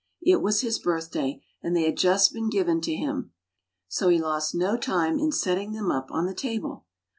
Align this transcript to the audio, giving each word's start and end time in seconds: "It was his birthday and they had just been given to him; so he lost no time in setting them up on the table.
"It 0.33 0.41
was 0.41 0.61
his 0.61 0.79
birthday 0.79 1.43
and 1.61 1.75
they 1.77 1.83
had 1.83 1.95
just 1.95 2.33
been 2.33 2.49
given 2.49 2.81
to 2.81 2.95
him; 2.95 3.33
so 3.87 4.09
he 4.09 4.19
lost 4.19 4.55
no 4.55 4.75
time 4.75 5.19
in 5.19 5.31
setting 5.31 5.73
them 5.73 5.91
up 5.91 6.09
on 6.09 6.25
the 6.25 6.33
table. 6.33 6.87